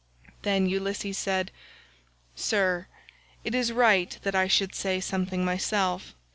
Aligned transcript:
Then 0.41 0.65
Ulysses 0.67 1.15
said, 1.19 1.51
"Sir, 2.35 2.87
it 3.43 3.53
is 3.53 3.71
right 3.71 4.17
that 4.23 4.33
I 4.33 4.47
should 4.47 4.73
say 4.73 4.99
something 4.99 5.45
myself. 5.45 6.15